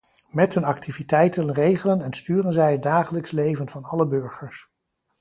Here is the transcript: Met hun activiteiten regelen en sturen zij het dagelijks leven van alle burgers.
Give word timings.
Met 0.29 0.53
hun 0.53 0.63
activiteiten 0.63 1.53
regelen 1.53 2.01
en 2.01 2.13
sturen 2.13 2.53
zij 2.53 2.71
het 2.71 2.83
dagelijks 2.83 3.31
leven 3.31 3.69
van 3.69 3.83
alle 3.83 4.07
burgers. 4.07 4.69